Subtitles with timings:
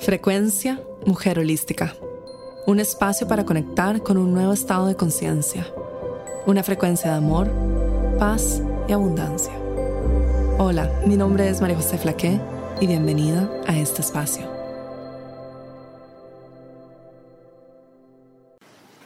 [0.00, 1.92] Frecuencia Mujer Holística.
[2.66, 5.66] Un espacio para conectar con un nuevo estado de conciencia.
[6.46, 7.50] Una frecuencia de amor,
[8.16, 9.52] paz y abundancia.
[10.58, 12.40] Hola, mi nombre es María José Flaqué
[12.80, 14.46] y bienvenida a este espacio.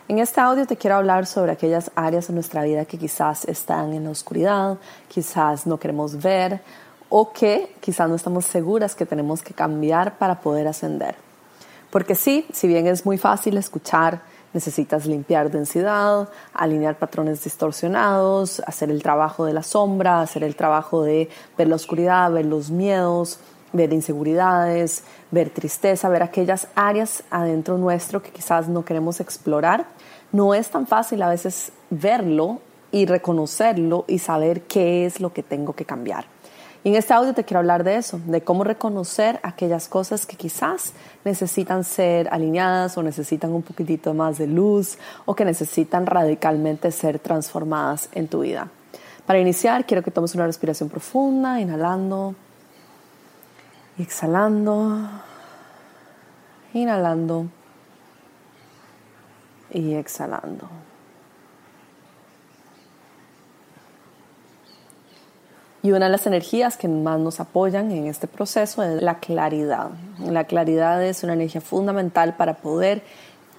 [0.08, 3.94] En este audio te quiero hablar sobre aquellas áreas de nuestra vida que quizás están
[3.94, 4.76] en la oscuridad,
[5.08, 6.60] quizás no queremos ver
[7.14, 11.14] o que quizás no estamos seguras que tenemos que cambiar para poder ascender.
[11.90, 14.22] Porque sí, si bien es muy fácil escuchar,
[14.54, 21.02] necesitas limpiar densidad, alinear patrones distorsionados, hacer el trabajo de la sombra, hacer el trabajo
[21.02, 21.28] de
[21.58, 23.40] ver la oscuridad, ver los miedos,
[23.74, 29.84] ver inseguridades, ver tristeza, ver aquellas áreas adentro nuestro que quizás no queremos explorar.
[30.32, 32.60] No es tan fácil a veces verlo
[32.90, 36.31] y reconocerlo y saber qué es lo que tengo que cambiar.
[36.84, 40.36] Y en este audio te quiero hablar de eso, de cómo reconocer aquellas cosas que
[40.36, 40.92] quizás
[41.24, 47.20] necesitan ser alineadas o necesitan un poquitito más de luz o que necesitan radicalmente ser
[47.20, 48.68] transformadas en tu vida.
[49.26, 52.34] Para iniciar, quiero que tomes una respiración profunda, inhalando
[53.96, 55.08] y exhalando,
[56.74, 57.46] inhalando
[59.70, 60.91] y exhalando.
[65.84, 69.90] Y una de las energías que más nos apoyan en este proceso es la claridad.
[70.20, 73.02] La claridad es una energía fundamental para poder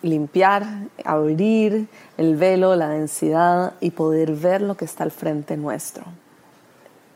[0.01, 0.65] limpiar,
[1.03, 6.05] abrir el velo, la densidad y poder ver lo que está al frente nuestro.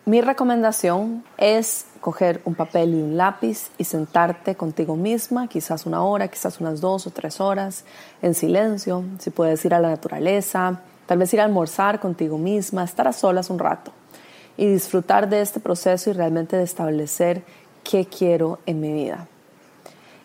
[0.04, 6.04] Mi recomendación es coger un papel y un lápiz y sentarte contigo misma, quizás una
[6.04, 7.86] hora, quizás unas dos o tres horas,
[8.22, 12.84] en silencio, si puedes ir a la naturaleza, tal vez ir a almorzar contigo misma,
[12.84, 13.92] estar a solas un rato
[14.58, 17.44] y disfrutar de este proceso y realmente de establecer
[17.84, 19.28] qué quiero en mi vida.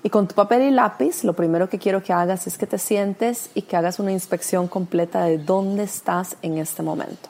[0.03, 2.79] Y con tu papel y lápiz, lo primero que quiero que hagas es que te
[2.79, 7.29] sientes y que hagas una inspección completa de dónde estás en este momento.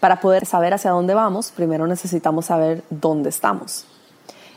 [0.00, 3.84] Para poder saber hacia dónde vamos, primero necesitamos saber dónde estamos.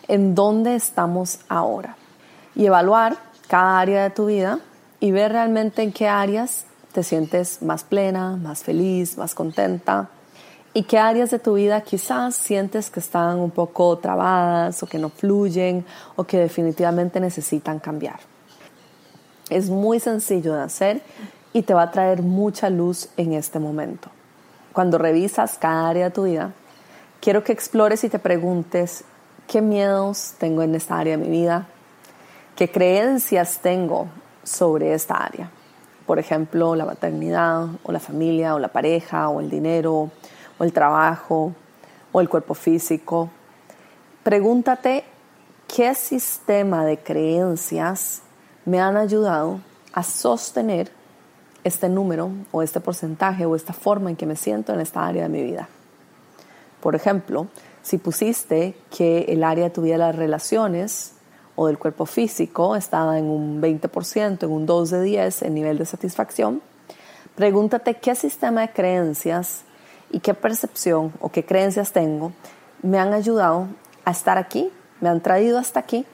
[0.08, 1.98] En dónde estamos ahora.
[2.56, 4.60] Y evaluar cada área de tu vida
[5.00, 10.10] y ver realmente en qué áreas te sientes más plena, más feliz, más contenta,
[10.76, 15.00] y qué áreas de tu vida quizás sientes que están un poco trabadas o que
[15.00, 15.86] no fluyen
[16.18, 18.20] o que definitivamente necesitan cambiar.
[19.50, 21.02] Es muy sencillo de hacer
[21.54, 24.10] y te va a traer mucha luz en este momento.
[24.74, 26.52] Cuando revisas cada área de tu vida,
[27.22, 29.06] quiero que explores y te preguntes
[29.48, 31.68] qué miedos tengo en esta área de mi vida,
[32.58, 34.10] qué creencias tengo
[34.44, 35.50] sobre esta área.
[36.06, 40.12] Por ejemplo, la maternidad o la familia o la pareja o el dinero
[40.58, 41.54] o el trabajo
[42.12, 43.30] o el cuerpo físico.
[44.24, 45.04] Pregúntate
[45.68, 48.22] qué sistema de creencias
[48.66, 49.60] me han ayudado
[49.94, 50.92] a sostener
[51.64, 55.24] este número o este porcentaje o esta forma en que me siento en esta área
[55.24, 55.68] de mi vida.
[56.80, 57.48] Por ejemplo,
[57.82, 61.14] si pusiste que el área de las relaciones
[61.56, 65.78] o del cuerpo físico estaba en un 20%, en un 2 de 10 en nivel
[65.78, 66.62] de satisfacción,
[67.36, 69.64] pregúntate qué sistema de creencias
[70.12, 72.32] y qué percepción o qué creencias tengo
[72.82, 73.68] me han ayudado
[74.04, 74.72] a estar aquí,
[75.02, 76.06] me han traído hasta aquí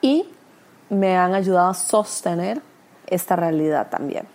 [0.00, 0.28] y
[0.90, 2.60] me han ayudado a sostener
[3.06, 4.26] esta realidad también.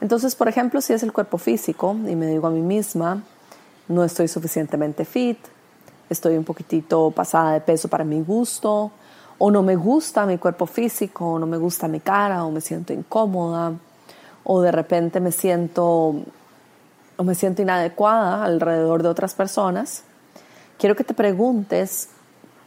[0.00, 3.22] Entonces, por ejemplo, si es el cuerpo físico y me digo a mí misma,
[3.88, 5.38] no estoy suficientemente fit,
[6.10, 8.90] estoy un poquitito pasada de peso para mi gusto,
[9.38, 12.60] o no me gusta mi cuerpo físico, o no me gusta mi cara, o me
[12.60, 13.72] siento incómoda,
[14.44, 16.14] o de repente me siento
[17.16, 20.04] o me siento inadecuada alrededor de otras personas,
[20.78, 22.08] quiero que te preguntes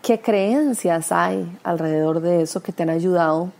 [0.01, 3.51] qué creencias hay alrededor de eso que te han ayudado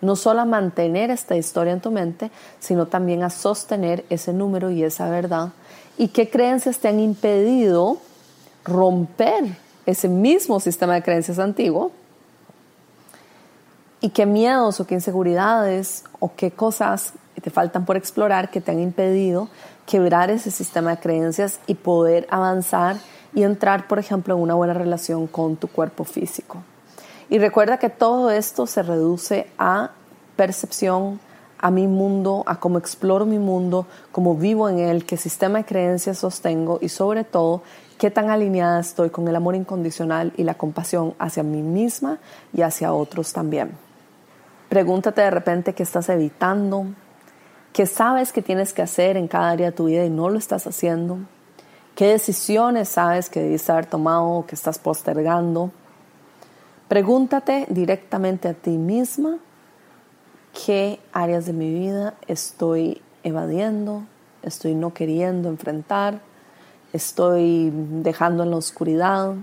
[0.00, 4.70] no solo a mantener esta historia en tu mente, sino también a sostener ese número
[4.70, 5.50] y esa verdad.
[5.96, 7.98] Y qué creencias te han impedido
[8.64, 11.92] romper ese mismo sistema de creencias antiguo.
[14.00, 18.72] Y qué miedos o qué inseguridades o qué cosas te faltan por explorar que te
[18.72, 19.48] han impedido
[19.86, 22.96] quebrar ese sistema de creencias y poder avanzar
[23.34, 26.62] y entrar, por ejemplo, en una buena relación con tu cuerpo físico.
[27.28, 29.90] Y recuerda que todo esto se reduce a
[30.36, 31.20] percepción,
[31.58, 35.64] a mi mundo, a cómo exploro mi mundo, cómo vivo en él, qué sistema de
[35.64, 37.62] creencias sostengo y sobre todo
[37.98, 42.18] qué tan alineada estoy con el amor incondicional y la compasión hacia mí misma
[42.52, 43.72] y hacia otros también.
[44.68, 46.86] Pregúntate de repente qué estás evitando,
[47.76, 50.38] qué sabes que tienes que hacer en cada área de tu vida y no lo
[50.38, 51.18] estás haciendo,
[51.94, 55.70] qué decisiones sabes que debes haber tomado o que estás postergando.
[56.88, 59.40] Pregúntate directamente a ti misma
[60.64, 64.04] qué áreas de mi vida estoy evadiendo,
[64.42, 66.20] estoy no queriendo enfrentar,
[66.94, 69.34] estoy dejando en la oscuridad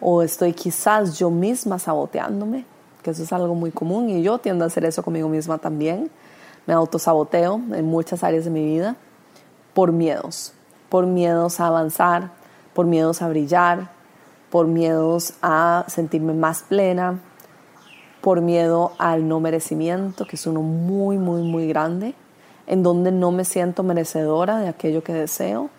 [0.00, 2.64] o estoy quizás yo misma saboteándome,
[3.04, 6.10] que eso es algo muy común y yo tiendo a hacer eso conmigo misma también.
[6.66, 8.96] Me autosaboteo en muchas áreas de mi vida
[9.74, 10.52] por miedos,
[10.88, 12.30] por miedos a avanzar,
[12.74, 13.90] por miedos a brillar,
[14.50, 17.20] por miedos a sentirme más plena,
[18.20, 22.14] por miedo al no merecimiento, que es uno muy, muy, muy grande,
[22.66, 25.70] en donde no me siento merecedora de aquello que deseo,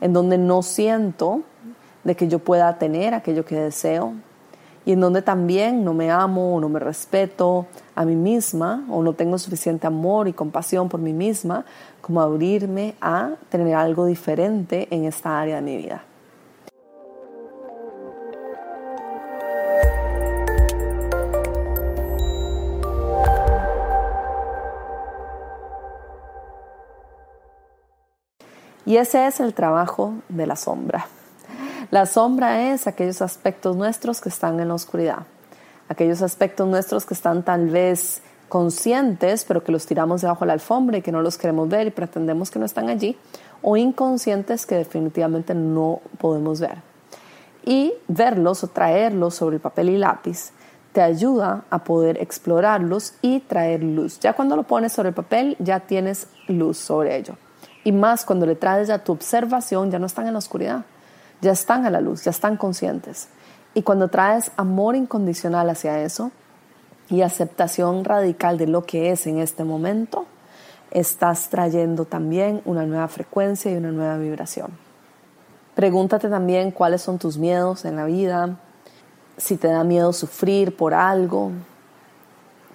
[0.00, 1.42] en donde no siento
[2.04, 4.14] de que yo pueda tener aquello que deseo,
[4.86, 9.02] y en donde también no me amo o no me respeto a mí misma o
[9.02, 11.64] no tengo suficiente amor y compasión por mí misma
[12.00, 16.04] como abrirme a tener algo diferente en esta área de mi vida.
[28.86, 31.06] Y ese es el trabajo de la sombra.
[31.94, 35.28] La sombra es aquellos aspectos nuestros que están en la oscuridad,
[35.88, 40.52] aquellos aspectos nuestros que están tal vez conscientes, pero que los tiramos debajo de la
[40.54, 43.16] alfombra y que no los queremos ver y pretendemos que no están allí,
[43.62, 46.78] o inconscientes que definitivamente no podemos ver.
[47.64, 50.50] Y verlos o traerlos sobre el papel y lápiz
[50.92, 54.18] te ayuda a poder explorarlos y traer luz.
[54.18, 57.36] Ya cuando lo pones sobre el papel, ya tienes luz sobre ello.
[57.84, 60.84] Y más cuando le traes a tu observación, ya no están en la oscuridad,
[61.44, 63.28] ya están a la luz, ya están conscientes.
[63.74, 66.32] Y cuando traes amor incondicional hacia eso
[67.08, 70.26] y aceptación radical de lo que es en este momento,
[70.90, 74.70] estás trayendo también una nueva frecuencia y una nueva vibración.
[75.74, 78.56] Pregúntate también cuáles son tus miedos en la vida,
[79.36, 81.50] si te da miedo sufrir por algo,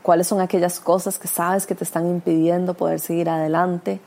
[0.03, 4.01] cuáles son aquellas cosas que sabes que te están impidiendo poder seguir adelante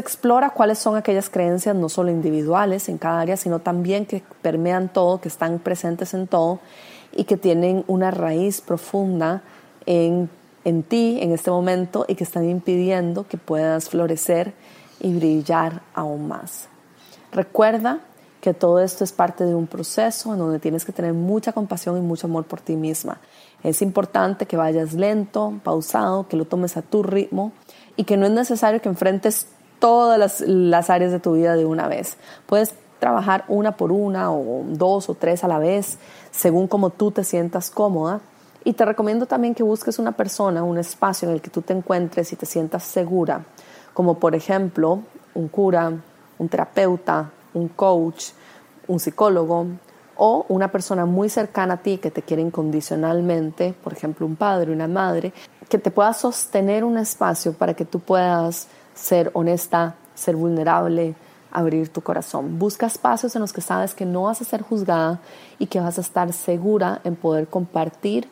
[0.00, 4.88] explora cuáles son aquellas creencias no solo individuales en cada área, sino también que permean
[4.92, 6.60] todo, que están presentes en todo
[7.12, 9.42] y que tienen una raíz profunda
[9.86, 10.28] en,
[10.64, 14.54] en ti en este momento y que están impidiendo que puedas florecer
[15.00, 16.68] y brillar aún más.
[17.32, 18.00] Recuerda
[18.40, 21.96] que todo esto es parte de un proceso en donde tienes que tener mucha compasión
[21.96, 23.18] y mucho amor por ti misma.
[23.62, 27.52] Es importante que vayas lento, pausado, que lo tomes a tu ritmo
[27.96, 29.46] y que no es necesario que enfrentes
[29.78, 32.16] todas las, áreas de tu vida de una vez.
[32.46, 35.98] Puedes trabajar una por una o dos o tres a la vez,
[36.30, 38.20] según como tú te sientas cómoda.
[38.64, 41.74] Y te recomiendo también que busques una persona, un espacio en el que tú te
[41.74, 43.44] encuentres y te sientas segura,
[43.92, 45.00] como por ejemplo
[45.34, 45.92] un cura,
[46.38, 48.30] un terapeuta, un coach,
[48.88, 49.66] un psicólogo
[50.16, 54.72] o una persona muy cercana a ti que te quiere incondicionalmente, por ejemplo un padre,
[54.72, 55.32] una madre,
[55.68, 61.14] que te pueda sostener un espacio para que tú puedas ser honesta, ser vulnerable,
[61.50, 62.58] abrir tu corazón.
[62.58, 65.20] Busca espacios en los que sabes que no vas a ser juzgada
[65.58, 68.28] y que vas a estar segura en poder compartir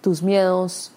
[0.00, 0.92] tus miedos,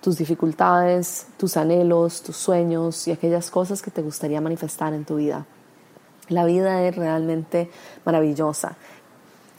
[0.00, 5.16] tus dificultades, tus anhelos, tus sueños y aquellas cosas que te gustaría manifestar en tu
[5.16, 5.46] vida.
[6.28, 7.70] La vida es realmente
[8.04, 8.76] maravillosa.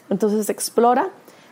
[0.09, 1.09] Entonces explora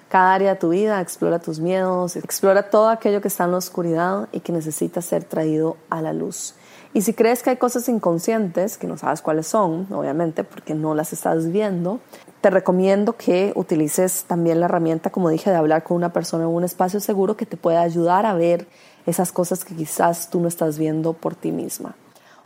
[0.09, 3.57] cada área de tu vida, explora tus miedos, explora todo aquello que está en la
[3.57, 6.53] oscuridad y que necesita ser traído a la luz.
[6.95, 10.93] Y si crees que hay cosas inconscientes, que no sabes cuáles son, obviamente, porque no
[10.93, 11.99] las estás viendo,
[12.41, 16.51] te recomiendo que utilices también la herramienta, como dije, de hablar con una persona en
[16.51, 18.67] un espacio seguro que te pueda ayudar a ver
[19.07, 21.95] esas cosas que quizás tú no estás viendo por ti misma.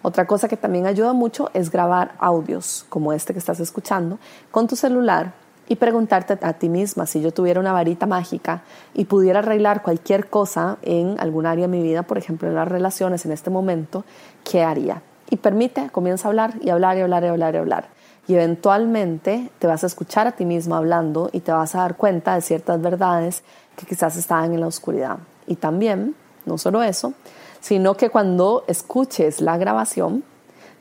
[0.01, 4.19] Otra cosa que también ayuda mucho es grabar audios como este que estás escuchando
[4.51, 5.33] con tu celular
[5.69, 10.29] y preguntarte a ti misma, si yo tuviera una varita mágica y pudiera arreglar cualquier
[10.29, 14.05] cosa en algún área de mi vida, por ejemplo en las relaciones en este momento,
[14.49, 15.01] ¿qué haría?
[15.29, 17.89] Y permite, comienza a hablar y hablar y hablar y hablar y hablar.
[18.27, 21.95] Y eventualmente te vas a escuchar a ti misma hablando y te vas a dar
[21.95, 23.43] cuenta de ciertas verdades
[23.75, 25.17] que quizás estaban en la oscuridad.
[25.47, 27.13] Y también, no solo eso,
[27.59, 30.23] sino que cuando escuches la grabación,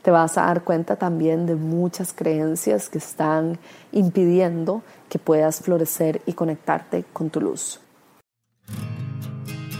[0.07, 3.59] te vas a dar cuenta también de muchas creencias que están
[3.91, 7.81] impidiendo que puedas florecer y conectarte con tu luz.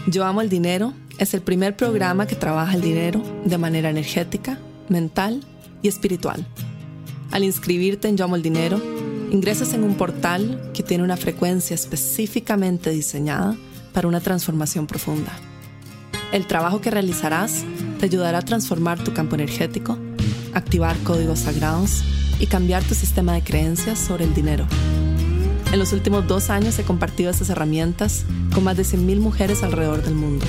[0.06, 4.58] Yo amo el dinero es el primer programa que trabaja el dinero de manera energética,
[4.90, 5.42] mental
[5.80, 6.46] y espiritual.
[7.30, 8.78] Al inscribirte en Yo amo el dinero,
[9.30, 13.56] ingresas en un portal que tiene una frecuencia específicamente diseñada
[13.94, 15.32] para una transformación profunda.
[16.32, 17.64] El trabajo que realizarás
[17.98, 19.96] te ayudará a transformar tu campo energético
[20.58, 22.02] activar códigos sagrados
[22.38, 24.66] y cambiar tu sistema de creencias sobre el dinero.
[25.72, 28.24] En los últimos dos años he compartido estas herramientas
[28.54, 30.46] con más de 100.000 mujeres alrededor del mundo.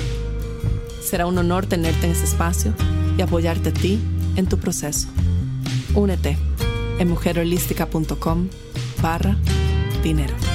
[1.02, 2.72] Será un honor tenerte en este espacio
[3.18, 3.98] y apoyarte a ti
[4.36, 5.08] en tu proceso.
[5.94, 6.38] Únete
[6.98, 8.48] en mujerholística.com
[9.02, 9.36] barra
[10.02, 10.49] dinero.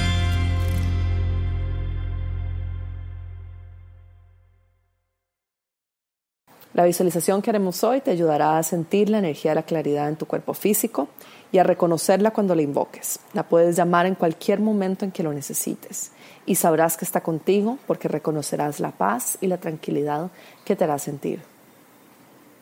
[6.76, 10.16] La visualización que haremos hoy te ayudará a sentir la energía de la claridad en
[10.16, 11.08] tu cuerpo físico
[11.50, 13.18] y a reconocerla cuando la invoques.
[13.32, 16.12] La puedes llamar en cualquier momento en que lo necesites.
[16.44, 20.30] Y sabrás que está contigo porque reconocerás la paz y la tranquilidad
[20.66, 21.40] que te hará sentir.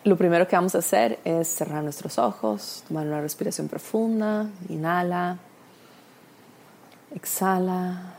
[0.04, 5.38] Lo primero que vamos a hacer es cerrar nuestros ojos, tomar una respiración profunda, inhala,
[7.12, 8.14] exhala,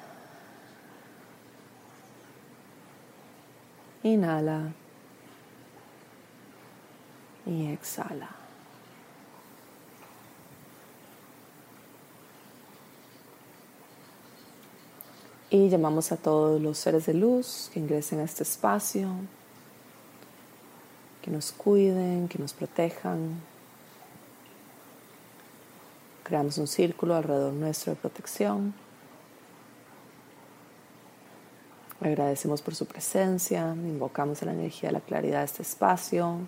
[4.03, 4.73] inhala
[7.45, 8.29] y exhala.
[15.49, 19.09] Y llamamos a todos los seres de luz que ingresen a este espacio,
[21.21, 23.41] que nos cuiden, que nos protejan.
[26.23, 28.73] Creamos un círculo alrededor nuestro de protección.
[32.01, 36.39] Agradecemos por su presencia, invocamos la energía de la claridad de este espacio.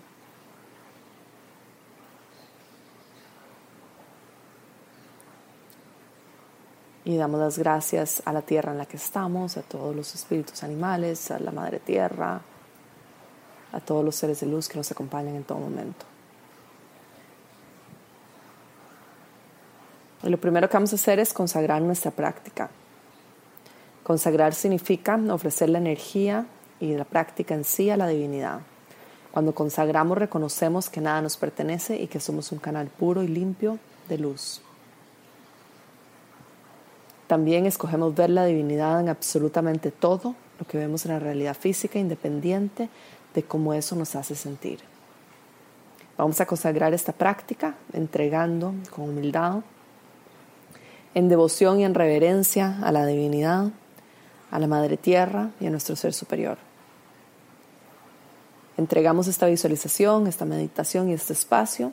[7.08, 10.62] Y damos las gracias a la tierra en la que estamos, a todos los espíritus
[10.62, 12.42] animales, a la madre tierra,
[13.72, 16.04] a todos los seres de luz que nos acompañan en todo momento.
[20.22, 22.68] Y lo primero que vamos a hacer es consagrar nuestra práctica.
[24.02, 26.44] Consagrar significa ofrecer la energía
[26.78, 28.60] y la práctica en sí a la divinidad.
[29.32, 33.78] Cuando consagramos reconocemos que nada nos pertenece y que somos un canal puro y limpio
[34.10, 34.60] de luz.
[37.28, 41.98] También escogemos ver la divinidad en absolutamente todo lo que vemos en la realidad física,
[41.98, 42.88] independiente
[43.34, 44.80] de cómo eso nos hace sentir.
[46.16, 49.60] Vamos a consagrar esta práctica entregando con humildad,
[51.14, 53.70] en devoción y en reverencia a la divinidad,
[54.50, 56.58] a la Madre Tierra y a nuestro Ser Superior.
[58.78, 61.92] Entregamos esta visualización, esta meditación y este espacio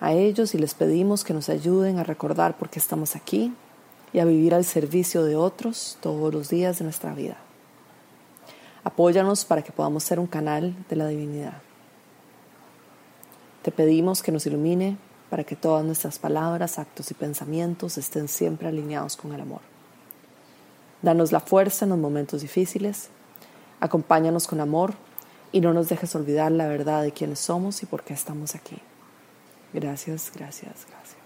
[0.00, 3.54] a ellos y les pedimos que nos ayuden a recordar por qué estamos aquí,
[4.16, 7.36] y a vivir al servicio de otros todos los días de nuestra vida.
[8.82, 11.60] Apóyanos para que podamos ser un canal de la divinidad.
[13.60, 14.96] Te pedimos que nos ilumine
[15.28, 19.60] para que todas nuestras palabras, actos y pensamientos estén siempre alineados con el amor.
[21.02, 23.10] Danos la fuerza en los momentos difíciles,
[23.80, 24.94] acompáñanos con amor
[25.52, 28.78] y no nos dejes olvidar la verdad de quiénes somos y por qué estamos aquí.
[29.74, 31.25] Gracias, gracias, gracias.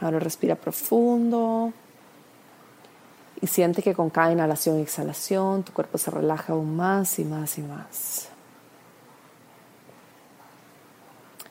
[0.00, 1.72] Ahora respira profundo
[3.40, 7.24] y siente que con cada inhalación y exhalación tu cuerpo se relaja aún más y
[7.24, 8.28] más y más.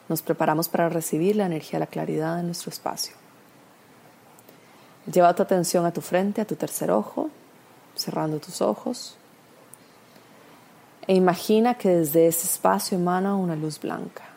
[0.07, 3.13] Nos preparamos para recibir la energía de la claridad en nuestro espacio.
[5.11, 7.29] Lleva tu atención a tu frente, a tu tercer ojo,
[7.95, 9.15] cerrando tus ojos.
[11.07, 14.28] E imagina que desde ese espacio emana una luz blanca.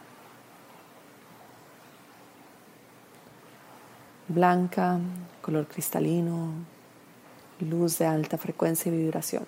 [4.32, 4.98] Blanca,
[5.40, 6.52] color cristalino,
[7.60, 9.44] luz de alta frecuencia y vibración.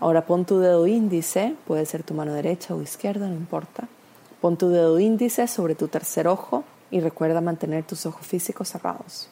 [0.00, 3.88] Ahora pon tu dedo índice, puede ser tu mano derecha o izquierda, no importa.
[4.40, 9.28] Pon tu dedo índice sobre tu tercer ojo y recuerda mantener tus ojos físicos cerrados.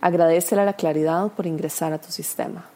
[0.00, 2.66] Agradecele a la claridad por ingresar a tu sistema.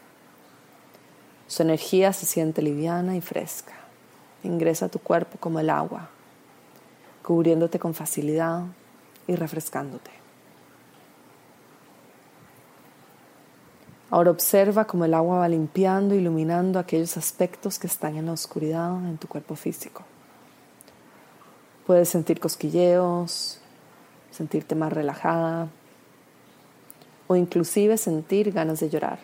[1.47, 3.73] Su energía se siente liviana y fresca.
[4.43, 6.09] Ingresa a tu cuerpo como el agua,
[7.29, 8.63] cubriéndote con facilidad
[9.27, 10.09] y refrescándote.
[14.09, 18.95] Ahora observa cómo el agua va limpiando, iluminando aquellos aspectos que están en la oscuridad
[19.05, 20.01] en tu cuerpo físico.
[21.85, 23.61] Puedes sentir cosquilleos,
[24.31, 25.67] sentirte más relajada
[27.27, 29.19] o inclusive sentir ganas de llorar.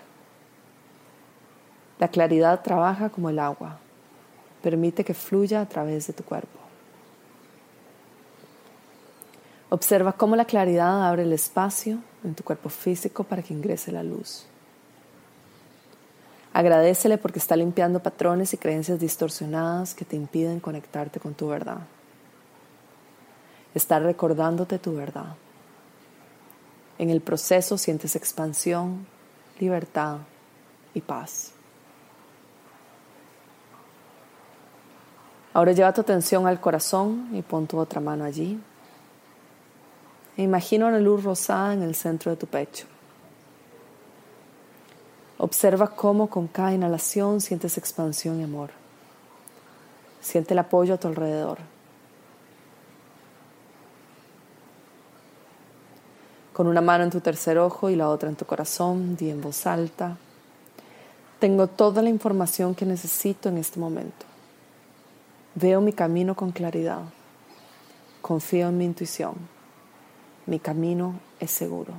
[1.97, 3.79] La claridad trabaja como el agua,
[4.61, 6.64] permite que fluya a través de tu cuerpo.
[9.69, 14.03] Observa cómo la claridad abre el espacio en tu cuerpo físico para que ingrese la
[14.03, 14.45] luz.
[16.53, 21.79] Agradecele porque está limpiando patrones y creencias distorsionadas que te impiden conectarte con tu verdad.
[23.73, 25.35] Está recordándote tu verdad.
[26.97, 29.05] En el proceso sientes expansión,
[29.59, 30.19] libertad
[30.93, 31.51] y paz.
[35.53, 38.59] Ahora lleva tu atención al corazón y pon tu otra mano allí.
[40.37, 42.87] Imagina una luz rosada en el centro de tu pecho.
[45.37, 48.71] Observa cómo con cada inhalación sientes expansión y amor.
[50.21, 51.59] Siente el apoyo a tu alrededor.
[56.51, 59.41] Con una mano en tu tercer ojo y la otra en tu corazón, di en
[59.41, 60.17] voz alta,
[61.39, 64.25] tengo toda la información que necesito en este momento.
[65.53, 67.01] Veo mi camino con claridad.
[68.21, 69.54] Confío en mi intuición.
[70.45, 71.93] Mi camino es seguro.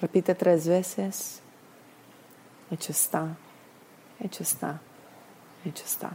[0.00, 1.40] Repite tres veces.
[2.70, 3.36] Hecho está,
[4.20, 4.80] hecho está,
[5.64, 6.10] hecho está.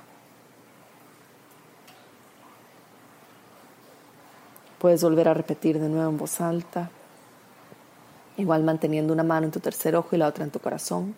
[4.79, 6.89] Puedes volver a repetir de nuevo en voz alta,
[8.37, 11.15] igual manteniendo una mano en tu tercer ojo y la otra en tu corazón.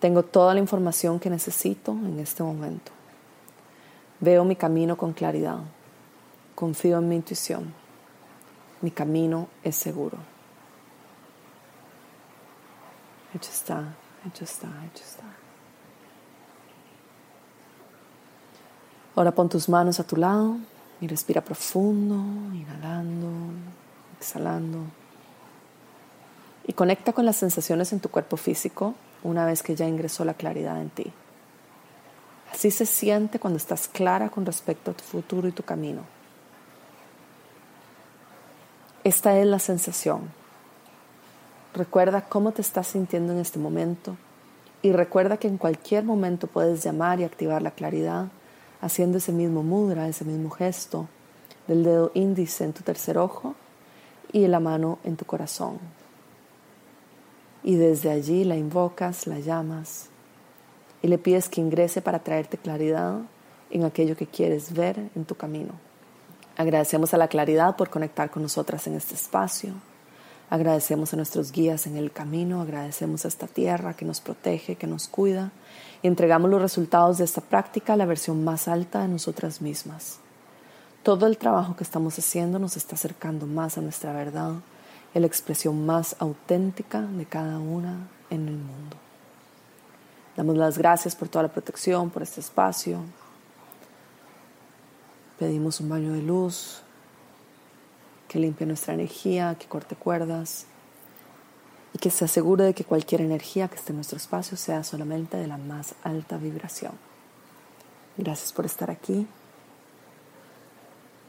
[0.00, 2.97] Tengo toda la información que necesito en este momento.
[4.20, 5.58] Veo mi camino con claridad.
[6.54, 7.72] Confío en mi intuición.
[8.80, 10.18] Mi camino es seguro.
[13.34, 13.94] Hecho está,
[14.26, 15.24] hecho está, hecho está.
[19.14, 20.56] Ahora pon tus manos a tu lado
[21.00, 22.14] y respira profundo,
[22.54, 23.28] inhalando,
[24.16, 24.78] exhalando.
[26.66, 30.34] Y conecta con las sensaciones en tu cuerpo físico una vez que ya ingresó la
[30.34, 31.12] claridad en ti.
[32.52, 36.02] Así se siente cuando estás clara con respecto a tu futuro y tu camino.
[39.04, 40.22] Esta es la sensación.
[41.74, 44.16] Recuerda cómo te estás sintiendo en este momento
[44.82, 48.28] y recuerda que en cualquier momento puedes llamar y activar la claridad
[48.80, 51.08] haciendo ese mismo mudra, ese mismo gesto
[51.66, 53.54] del dedo índice en tu tercer ojo
[54.32, 55.78] y la mano en tu corazón.
[57.62, 60.08] Y desde allí la invocas, la llamas
[61.02, 63.20] y le pides que ingrese para traerte claridad
[63.70, 65.74] en aquello que quieres ver en tu camino.
[66.56, 69.74] Agradecemos a la claridad por conectar con nosotras en este espacio.
[70.50, 74.86] Agradecemos a nuestros guías en el camino, agradecemos a esta tierra que nos protege, que
[74.86, 75.52] nos cuida
[76.02, 80.18] y entregamos los resultados de esta práctica a la versión más alta de nosotras mismas.
[81.02, 84.54] Todo el trabajo que estamos haciendo nos está acercando más a nuestra verdad
[85.14, 89.07] a la expresión más auténtica de cada una en el mundo.
[90.38, 93.00] Damos las gracias por toda la protección, por este espacio.
[95.36, 96.80] Pedimos un baño de luz,
[98.28, 100.66] que limpie nuestra energía, que corte cuerdas
[101.92, 105.36] y que se asegure de que cualquier energía que esté en nuestro espacio sea solamente
[105.36, 106.92] de la más alta vibración.
[108.16, 109.26] Gracias por estar aquí.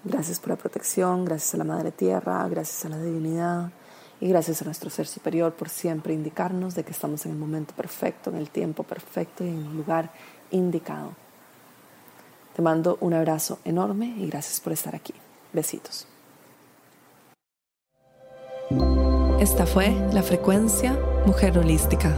[0.03, 3.71] Gracias por la protección, gracias a la Madre Tierra, gracias a la divinidad
[4.21, 7.73] y gracias a nuestro Ser Superior por siempre indicarnos de que estamos en el momento
[7.73, 10.11] perfecto, en el tiempo perfecto y en el lugar
[10.51, 11.13] indicado.
[12.55, 15.13] Te mando un abrazo enorme y gracias por estar aquí.
[15.53, 16.07] Besitos.
[19.39, 22.13] Esta fue la frecuencia Mujer Holística,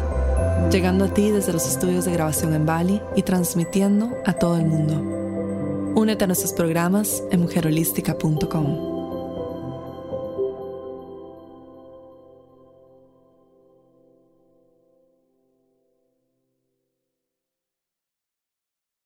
[0.71, 4.65] llegando a ti desde los estudios de grabación en Bali y transmitiendo a todo el
[4.65, 4.95] mundo.
[5.95, 8.90] Únete a nuestros programas en mujerholística.com.